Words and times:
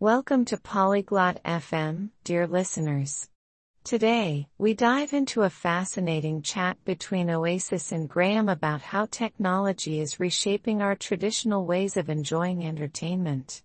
Welcome 0.00 0.44
to 0.46 0.58
Polyglot 0.58 1.42
FM, 1.42 2.10
dear 2.22 2.46
listeners. 2.46 3.30
Today, 3.82 4.46
we 4.58 4.74
dive 4.74 5.14
into 5.14 5.40
a 5.40 5.48
fascinating 5.48 6.42
chat 6.42 6.76
between 6.84 7.30
Oasis 7.30 7.92
and 7.92 8.06
Graham 8.06 8.50
about 8.50 8.82
how 8.82 9.06
technology 9.06 10.00
is 10.00 10.20
reshaping 10.20 10.82
our 10.82 10.96
traditional 10.96 11.64
ways 11.64 11.96
of 11.96 12.10
enjoying 12.10 12.62
entertainment. 12.62 13.62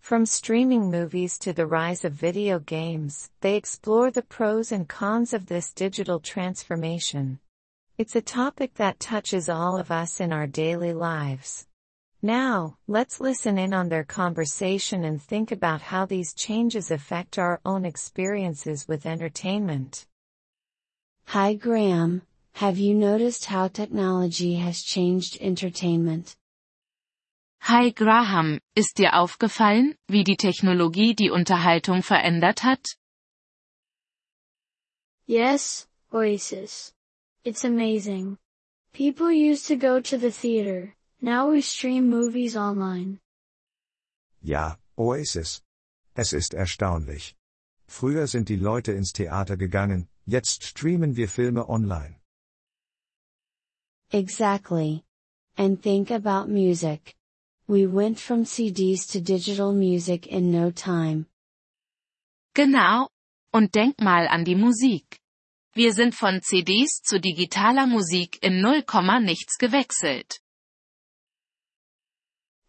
From 0.00 0.26
streaming 0.26 0.90
movies 0.90 1.38
to 1.38 1.54
the 1.54 1.66
rise 1.66 2.04
of 2.04 2.12
video 2.12 2.58
games, 2.58 3.30
they 3.40 3.56
explore 3.56 4.10
the 4.10 4.20
pros 4.20 4.72
and 4.72 4.86
cons 4.86 5.32
of 5.32 5.46
this 5.46 5.72
digital 5.72 6.20
transformation. 6.20 7.40
It's 7.96 8.14
a 8.14 8.20
topic 8.20 8.74
that 8.74 9.00
touches 9.00 9.48
all 9.48 9.78
of 9.78 9.90
us 9.90 10.20
in 10.20 10.30
our 10.30 10.46
daily 10.46 10.92
lives. 10.92 11.66
Now, 12.22 12.76
let's 12.86 13.18
listen 13.18 13.56
in 13.56 13.72
on 13.72 13.88
their 13.88 14.04
conversation 14.04 15.04
and 15.04 15.22
think 15.22 15.52
about 15.52 15.80
how 15.80 16.04
these 16.04 16.34
changes 16.34 16.90
affect 16.90 17.38
our 17.38 17.60
own 17.64 17.86
experiences 17.86 18.86
with 18.86 19.06
entertainment. 19.06 20.06
Hi 21.28 21.54
Graham, 21.54 22.20
have 22.52 22.76
you 22.76 22.94
noticed 22.94 23.46
how 23.46 23.68
technology 23.68 24.56
has 24.56 24.82
changed 24.82 25.38
entertainment? 25.40 26.36
Hi 27.62 27.88
Graham, 27.88 28.60
ist 28.74 28.98
dir 28.98 29.14
aufgefallen, 29.14 29.94
wie 30.08 30.24
die 30.24 30.36
Technologie 30.36 31.14
die 31.14 31.30
Unterhaltung 31.30 32.02
verändert 32.02 32.62
hat? 32.64 32.84
Yes, 35.26 35.86
Oasis. 36.12 36.92
It's 37.44 37.64
amazing. 37.64 38.36
People 38.92 39.32
used 39.32 39.68
to 39.68 39.76
go 39.76 40.00
to 40.00 40.18
the 40.18 40.30
theater, 40.30 40.94
now 41.20 41.50
we 41.50 41.60
stream 41.60 42.08
movies 42.08 42.56
online. 42.56 43.18
Ja, 44.42 44.78
Oasis. 44.96 45.62
Es 46.14 46.32
ist 46.32 46.54
erstaunlich. 46.54 47.36
Früher 47.86 48.26
sind 48.26 48.48
die 48.48 48.56
Leute 48.56 48.92
ins 48.92 49.12
Theater 49.12 49.56
gegangen, 49.56 50.08
jetzt 50.26 50.64
streamen 50.64 51.16
wir 51.16 51.28
Filme 51.28 51.68
online. 51.68 52.16
Exactly. 54.12 55.02
And 55.56 55.82
think 55.82 56.10
about 56.10 56.48
music. 56.48 57.14
We 57.66 57.86
went 57.86 58.18
from 58.18 58.44
CDs 58.44 59.06
to 59.08 59.20
digital 59.20 59.72
music 59.72 60.26
in 60.26 60.50
no 60.50 60.70
time. 60.70 61.26
Genau. 62.54 63.08
Und 63.52 63.74
denk 63.74 64.00
mal 64.00 64.26
an 64.28 64.44
die 64.44 64.56
Musik. 64.56 65.20
Wir 65.72 65.92
sind 65.92 66.14
von 66.14 66.42
CDs 66.42 67.00
zu 67.02 67.20
digitaler 67.20 67.86
Musik 67.86 68.42
in 68.42 68.60
0, 68.60 68.84
nichts 69.22 69.56
gewechselt. 69.58 70.40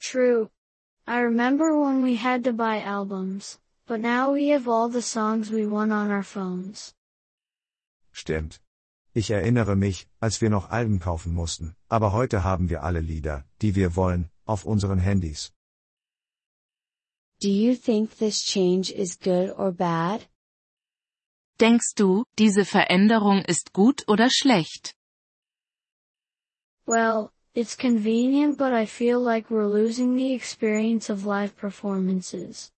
True. 0.00 0.50
I 1.06 1.20
remember 1.20 1.78
when 1.78 2.02
we 2.02 2.16
had 2.16 2.44
to 2.44 2.52
buy 2.52 2.80
albums, 2.80 3.58
but 3.86 4.00
now 4.00 4.32
we 4.32 4.48
have 4.48 4.66
all 4.66 4.88
the 4.88 5.02
songs 5.02 5.50
we 5.50 5.66
want 5.66 5.92
on 5.92 6.10
our 6.10 6.22
phones. 6.22 6.94
Stimmt. 8.12 8.60
Ich 9.12 9.30
erinnere 9.30 9.76
mich, 9.76 10.08
als 10.20 10.40
wir 10.40 10.50
noch 10.50 10.70
Alben 10.70 11.00
kaufen 11.00 11.34
mussten, 11.34 11.74
aber 11.88 12.12
heute 12.12 12.44
haben 12.44 12.70
wir 12.70 12.82
alle 12.82 13.00
Lieder, 13.00 13.44
die 13.60 13.74
wir 13.74 13.96
wollen, 13.96 14.30
auf 14.46 14.64
unseren 14.64 14.98
Handys. 14.98 15.52
Do 17.40 17.48
you 17.48 17.74
think 17.74 18.18
this 18.18 18.44
change 18.44 18.92
is 18.92 19.18
good 19.18 19.50
or 19.58 19.72
bad? 19.72 20.28
Denkst 21.58 21.94
du, 21.96 22.24
diese 22.38 22.64
Veränderung 22.64 23.44
ist 23.44 23.72
gut 23.72 24.08
oder 24.08 24.30
schlecht? 24.30 24.94
Well, 26.86 27.30
it's 27.54 27.76
convenient 27.76 28.56
but 28.56 28.72
I 28.72 28.86
feel 28.86 29.20
like 29.20 29.50
we're 29.50 29.66
losing 29.66 30.16
the 30.16 30.32
experience 30.32 31.10
of 31.10 31.26
live 31.26 31.56
performances. 31.56 32.70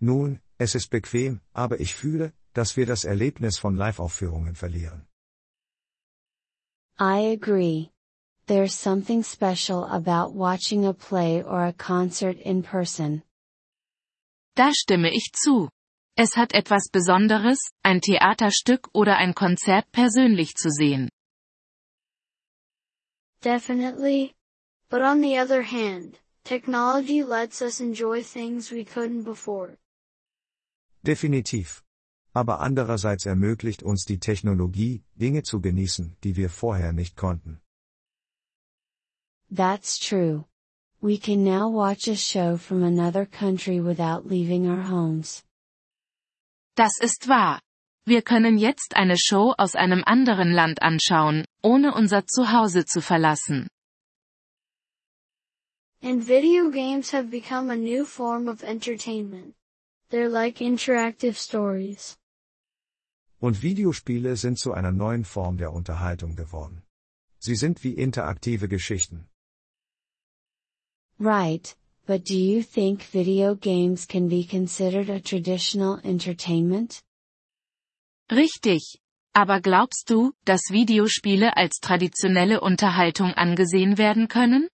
Nun, 0.00 0.40
es 0.58 0.74
ist 0.74 0.90
bequem, 0.90 1.40
aber 1.52 1.80
ich 1.80 1.94
fühle, 1.94 2.32
dass 2.54 2.76
wir 2.76 2.86
das 2.86 3.04
Erlebnis 3.04 3.58
von 3.58 3.76
Live-Aufführungen 3.76 4.54
verlieren. 4.54 5.06
I 6.98 7.32
agree. 7.32 7.90
There's 8.46 8.74
something 8.74 9.22
special 9.22 9.84
about 9.84 10.34
watching 10.34 10.84
a 10.84 10.92
play 10.92 11.42
or 11.42 11.66
a 11.66 11.72
concert 11.72 12.36
in 12.38 12.62
person. 12.62 13.22
Da 14.56 14.72
stimme 14.74 15.10
ich 15.10 15.32
zu. 15.32 15.70
Es 16.16 16.36
hat 16.36 16.52
etwas 16.52 16.88
Besonderes, 16.90 17.58
ein 17.82 18.00
Theaterstück 18.00 18.88
oder 18.92 19.16
ein 19.16 19.34
Konzert 19.34 19.90
persönlich 19.92 20.54
zu 20.56 20.70
sehen. 20.70 21.08
Definitely. 23.42 24.34
But 24.90 25.02
on 25.02 25.20
the 25.20 25.38
other 25.38 25.62
hand, 25.62 26.18
technology 26.44 27.22
lets 27.22 27.62
us 27.62 27.80
enjoy 27.80 28.22
things 28.22 28.70
we 28.70 28.84
couldn't 28.84 29.22
before. 29.22 29.78
Definitiv. 31.04 31.82
Aber 32.34 32.60
andererseits 32.60 33.26
ermöglicht 33.26 33.82
uns 33.82 34.04
die 34.04 34.18
Technologie, 34.18 35.02
Dinge 35.14 35.42
zu 35.42 35.60
genießen, 35.60 36.16
die 36.22 36.36
wir 36.36 36.50
vorher 36.50 36.92
nicht 36.92 37.16
konnten. 37.16 37.60
That's 39.50 39.98
true. 39.98 40.44
We 41.00 41.16
can 41.16 41.42
now 41.42 41.68
watch 41.68 42.08
a 42.08 42.14
show 42.14 42.56
from 42.56 42.84
another 42.84 43.24
country 43.26 43.80
without 43.80 44.26
leaving 44.26 44.68
our 44.68 44.82
homes. 44.82 45.44
Das 46.76 47.00
ist 47.00 47.26
wahr. 47.26 47.60
Wir 48.10 48.22
können 48.22 48.58
jetzt 48.58 48.96
eine 48.96 49.16
Show 49.16 49.54
aus 49.56 49.76
einem 49.76 50.02
anderen 50.04 50.50
Land 50.50 50.82
anschauen, 50.82 51.44
ohne 51.62 51.94
unser 51.94 52.26
Zuhause 52.26 52.84
zu 52.84 53.00
verlassen. 53.00 53.68
And 56.02 56.26
video 56.26 56.72
games 56.72 57.12
have 57.12 57.30
become 57.30 57.70
a 57.70 57.76
new 57.76 58.04
form 58.04 58.48
of 58.48 58.64
entertainment. 58.64 59.54
They're 60.10 60.28
like 60.28 60.60
interactive 60.60 61.36
stories. 61.36 62.16
Und 63.38 63.62
Videospiele 63.62 64.34
sind 64.34 64.58
zu 64.58 64.72
einer 64.72 64.90
neuen 64.90 65.24
Form 65.24 65.56
der 65.56 65.72
Unterhaltung 65.72 66.34
geworden. 66.34 66.82
Sie 67.38 67.54
sind 67.54 67.84
wie 67.84 67.94
interaktive 67.94 68.66
Geschichten. 68.66 69.28
Right, 71.20 71.76
but 72.08 72.24
do 72.24 72.34
you 72.34 72.64
think 72.64 73.04
video 73.12 73.54
games 73.54 74.08
can 74.08 74.28
be 74.28 74.42
considered 74.42 75.08
a 75.08 75.20
traditional 75.20 76.00
entertainment? 76.02 77.04
Richtig. 78.30 79.00
Aber 79.32 79.60
glaubst 79.60 80.10
du, 80.10 80.32
dass 80.44 80.70
Videospiele 80.70 81.56
als 81.56 81.78
traditionelle 81.80 82.60
Unterhaltung 82.60 83.32
angesehen 83.34 83.98
werden 83.98 84.28
können? 84.28 84.68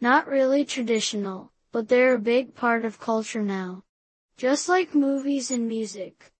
Not 0.00 0.26
really 0.26 0.64
traditional, 0.64 1.50
but 1.72 1.88
they're 1.88 2.14
a 2.14 2.18
big 2.18 2.54
part 2.54 2.84
of 2.84 2.98
culture 2.98 3.44
now. 3.44 3.82
Just 4.38 4.68
like 4.68 4.94
movies 4.94 5.50
and 5.50 5.68
music. 5.68 6.32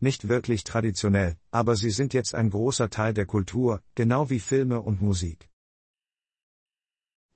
Nicht 0.00 0.28
wirklich 0.28 0.64
traditionell, 0.64 1.36
aber 1.50 1.76
sie 1.76 1.90
sind 1.90 2.12
jetzt 2.14 2.34
ein 2.34 2.50
großer 2.50 2.90
Teil 2.90 3.14
der 3.14 3.26
Kultur, 3.26 3.82
genau 3.94 4.30
wie 4.30 4.40
Filme 4.40 4.80
und 4.80 5.00
Musik. 5.00 5.48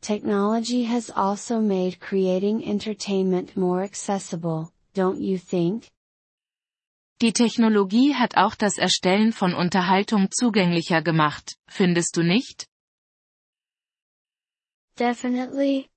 Technology 0.00 0.84
has 0.84 1.10
also 1.10 1.60
made 1.60 2.00
creating 2.00 2.62
entertainment 2.62 3.56
more 3.56 3.82
accessible, 3.82 4.70
don't 4.94 5.20
you 5.20 5.38
think? 5.38 5.93
Die 7.22 7.32
Technologie 7.32 8.14
hat 8.14 8.36
auch 8.36 8.54
das 8.54 8.76
Erstellen 8.76 9.32
von 9.32 9.54
Unterhaltung 9.54 10.28
zugänglicher 10.30 11.00
gemacht, 11.00 11.56
findest 11.68 12.16
du 12.16 12.22
nicht? 12.22 12.66
Definitely. 14.98 15.88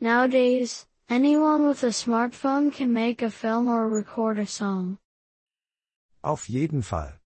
Nowadays, 0.00 0.86
anyone 1.08 1.68
with 1.68 1.82
a 1.82 1.92
smartphone 1.92 2.70
can 2.72 2.92
make 2.92 3.22
a 3.22 3.30
film 3.30 3.68
or 3.68 3.88
record 3.88 4.38
a 4.38 4.46
song. 4.46 4.98
Auf 6.22 6.48
jeden 6.48 6.82
Fall. 6.82 7.20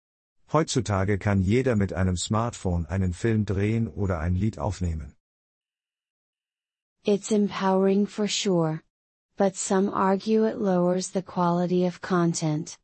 Heutzutage 0.52 1.18
kann 1.18 1.42
jeder 1.42 1.76
mit 1.76 1.94
einem 1.94 2.16
Smartphone 2.16 2.86
einen 2.86 3.14
Film 3.14 3.46
drehen 3.46 3.88
oder 3.88 4.20
ein 4.20 4.36
Lied 4.36 4.60
aufnehmen. 4.60 5.16
It's 7.06 7.32
empowering 7.32 8.08
for 8.08 8.28
sure. 8.28 8.82
But 9.36 9.56
some 9.56 9.90
argue 9.90 10.46
it 10.46 10.58
lowers 10.58 11.12
the 11.12 11.22
quality 11.22 11.86
of 11.86 12.02
content. 12.02 12.78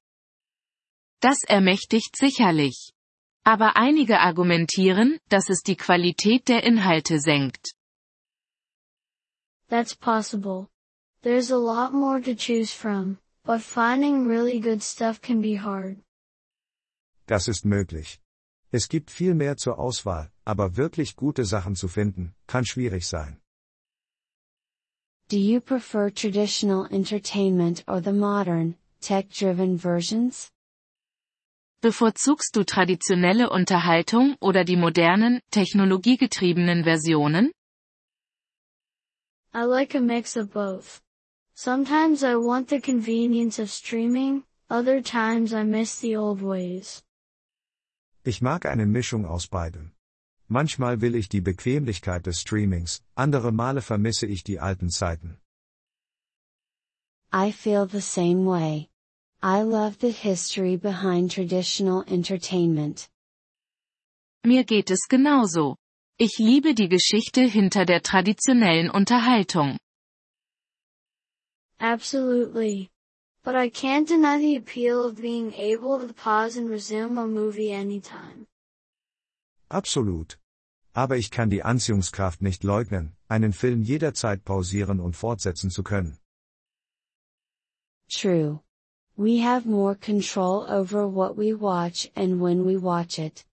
Das 1.21 1.43
ermächtigt 1.47 2.15
sicherlich. 2.15 2.93
Aber 3.43 3.75
einige 3.75 4.19
argumentieren, 4.19 5.19
dass 5.29 5.49
es 5.49 5.61
die 5.61 5.75
Qualität 5.75 6.47
der 6.47 6.63
Inhalte 6.63 7.19
senkt. 7.19 7.73
That's 9.69 9.95
possible. 9.95 10.67
There's 11.21 11.51
a 11.51 11.57
lot 11.57 11.93
more 11.93 12.21
to 12.21 12.33
choose 12.33 12.73
from, 12.73 13.17
but 13.43 13.61
finding 13.61 14.27
really 14.27 14.59
good 14.59 14.81
stuff 14.81 15.21
can 15.21 15.41
be 15.41 15.57
hard. 15.61 15.97
Das 17.27 17.47
ist 17.47 17.65
möglich. 17.65 18.19
Es 18.71 18.87
gibt 18.87 19.11
viel 19.11 19.35
mehr 19.35 19.57
zur 19.57 19.77
Auswahl, 19.77 20.31
aber 20.45 20.77
wirklich 20.77 21.15
gute 21.15 21.43
Sachen 21.43 21.75
zu 21.75 21.87
finden, 21.87 22.33
kann 22.47 22.65
schwierig 22.65 23.07
sein. 23.07 23.41
Do 25.29 25.37
you 25.37 25.59
prefer 25.59 26.09
traditional 26.11 26.87
entertainment 26.91 27.83
or 27.87 28.01
the 28.01 28.13
modern, 28.13 28.75
tech-driven 29.01 29.77
versions? 29.77 30.51
Bevorzugst 31.81 32.57
du 32.57 32.65
traditionelle 32.65 33.49
Unterhaltung 33.49 34.35
oder 34.41 34.65
die 34.65 34.75
modernen, 34.75 35.39
technologiegetriebenen 35.49 36.83
Versionen? 36.83 37.53
I 39.53 39.63
like 39.63 39.95
a 39.95 40.01
mix 40.01 40.35
of 40.35 40.51
both. 40.51 41.01
Sometimes 41.53 42.21
I 42.21 42.35
want 42.35 42.67
the 42.69 42.81
convenience 42.81 43.61
of 43.61 43.71
streaming, 43.71 44.43
other 44.69 45.01
times 45.01 45.53
I 45.53 45.63
miss 45.63 46.01
the 46.01 46.17
old 46.17 46.41
ways. 46.41 47.01
Ich 48.25 48.41
mag 48.41 48.65
eine 48.65 48.85
Mischung 48.85 49.25
aus 49.25 49.47
beidem. 49.47 49.93
Manchmal 50.49 50.99
will 50.99 51.15
ich 51.15 51.29
die 51.29 51.41
Bequemlichkeit 51.41 52.25
des 52.25 52.41
Streamings, 52.41 53.01
andere 53.15 53.53
Male 53.53 53.81
vermisse 53.81 54.25
ich 54.25 54.43
die 54.43 54.59
alten 54.59 54.89
Zeiten. 54.89 55.39
I 57.31 57.53
feel 57.53 57.87
the 57.87 58.01
same 58.01 58.45
way. 58.45 58.89
I 59.41 59.61
love 59.61 59.99
the 59.99 60.11
history 60.11 60.75
behind 60.75 61.31
traditional 61.31 62.03
entertainment. 62.07 63.09
Mir 64.45 64.65
geht 64.65 64.91
es 64.91 65.07
genauso. 65.07 65.77
Ich 66.17 66.39
liebe 66.39 66.73
die 66.73 66.89
Geschichte 66.89 67.43
hinter 67.43 67.85
der 67.85 68.01
traditionellen 68.01 68.89
Unterhaltung. 68.89 69.77
Absolutely. 71.79 72.89
But 73.41 73.55
I 73.55 73.69
can't 73.69 74.05
deny 74.05 74.37
the 74.39 74.57
appeal 74.57 75.05
of 75.05 75.15
being 75.15 75.53
able 75.53 76.05
to 76.05 76.13
pause 76.13 76.57
and 76.57 76.69
resume 76.69 77.17
a 77.17 77.25
movie 77.25 77.71
anytime. 77.71 78.45
Absolut. 79.69 80.37
Aber 80.93 81.15
ich 81.15 81.31
kann 81.31 81.49
die 81.49 81.63
Anziehungskraft 81.63 82.41
nicht 82.41 82.65
leugnen, 82.65 83.15
einen 83.29 83.53
Film 83.53 83.83
jederzeit 83.83 84.43
pausieren 84.43 84.99
und 84.99 85.15
fortsetzen 85.15 85.69
zu 85.69 85.83
können. 85.83 86.17
True. 88.09 88.61
We 89.19 89.39
have 89.39 89.65
more 89.65 89.95
control 89.95 90.65
over 90.69 91.05
what 91.05 91.35
we 91.35 91.53
watch 91.53 92.09
and 92.15 92.39
when 92.39 92.65
we 92.65 92.77
watch 92.77 93.19
it. 93.19 93.43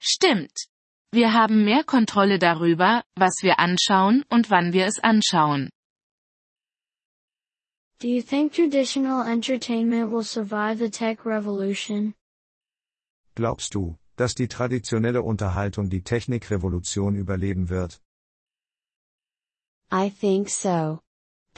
Stimmt. 0.00 0.66
Wir 1.12 1.32
haben 1.32 1.64
mehr 1.64 1.84
Kontrolle 1.84 2.40
darüber, 2.40 3.04
was 3.16 3.42
wir 3.42 3.60
anschauen 3.60 4.24
und 4.28 4.50
wann 4.50 4.72
wir 4.72 4.86
es 4.86 4.98
anschauen. 4.98 5.70
Do 8.00 8.08
you 8.08 8.22
think 8.22 8.52
traditional 8.52 9.24
entertainment 9.24 10.10
will 10.10 10.24
survive 10.24 10.78
the 10.78 10.90
tech 10.90 11.24
revolution? 11.24 12.14
Glaubst 13.36 13.76
du, 13.76 13.98
dass 14.16 14.34
die 14.34 14.48
traditionelle 14.48 15.22
Unterhaltung 15.22 15.90
die 15.90 16.02
Technikrevolution 16.02 17.14
überleben 17.14 17.68
wird? 17.68 18.00
I 19.92 20.10
think 20.10 20.48
so. 20.48 20.98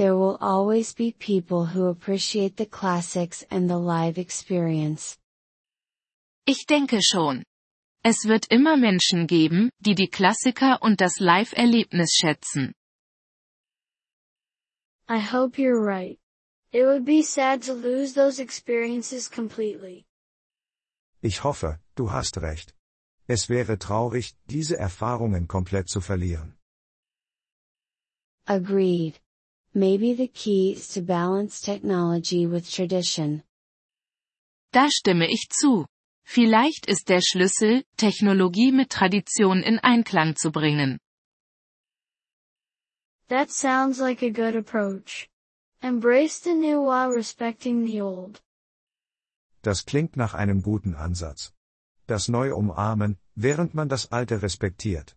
There 0.02 0.16
will 0.16 0.36
always 0.40 0.92
be 0.92 1.12
people 1.12 1.64
who 1.64 1.86
appreciate 1.86 2.56
the 2.56 2.66
classics 2.66 3.44
and 3.52 3.70
the 3.70 3.78
live 3.78 4.18
experience. 4.18 5.16
Ich 6.44 6.66
denke 6.66 7.00
schon. 7.00 7.44
Es 8.02 8.24
wird 8.24 8.48
immer 8.50 8.76
Menschen 8.76 9.28
geben, 9.28 9.70
die 9.78 9.94
die 9.94 10.08
Klassiker 10.08 10.82
und 10.82 11.00
das 11.00 11.20
Live-Erlebnis 11.20 12.16
schätzen. 12.20 12.74
I 15.08 15.20
hope 15.20 15.56
you're 15.56 15.80
right. 15.80 16.18
It 16.72 16.84
would 16.84 17.04
be 17.04 17.22
sad 17.22 17.62
to 17.66 17.72
lose 17.72 18.12
those 18.12 18.42
experiences 18.42 19.30
completely. 19.30 20.04
Ich 21.20 21.44
hoffe, 21.44 21.78
du 21.94 22.10
hast 22.10 22.38
recht. 22.38 22.74
Es 23.28 23.48
wäre 23.48 23.78
traurig, 23.78 24.34
diese 24.46 24.76
Erfahrungen 24.76 25.46
komplett 25.46 25.88
zu 25.88 26.00
verlieren. 26.00 26.56
Agreed. 28.48 29.20
Maybe 29.74 30.12
the 30.12 30.28
key 30.28 30.72
is 30.72 30.88
to 30.88 31.00
balance 31.00 31.60
technology 31.62 32.46
with 32.46 32.70
tradition. 32.70 33.42
Da 34.72 34.88
stimme 34.90 35.26
ich 35.26 35.48
zu. 35.50 35.86
Vielleicht 36.24 36.86
ist 36.86 37.08
der 37.08 37.20
Schlüssel, 37.22 37.82
Technologie 37.96 38.70
mit 38.70 38.90
Tradition 38.90 39.62
in 39.62 39.78
Einklang 39.78 40.36
zu 40.36 40.50
bringen. 40.52 40.98
That 43.28 43.50
sounds 43.50 43.98
like 43.98 44.22
a 44.22 44.30
good 44.30 44.56
approach. 44.56 45.30
Embrace 45.82 46.38
the 46.40 46.54
new 46.54 46.82
while 46.82 47.08
respecting 47.10 47.86
the 47.86 48.02
old. 48.02 48.42
Das 49.62 49.86
klingt 49.86 50.16
nach 50.16 50.34
einem 50.34 50.62
guten 50.62 50.94
Ansatz. 50.94 51.54
Das 52.06 52.28
Neue 52.28 52.54
umarmen, 52.54 53.16
während 53.34 53.74
man 53.74 53.88
das 53.88 54.12
Alte 54.12 54.42
respektiert. 54.42 55.16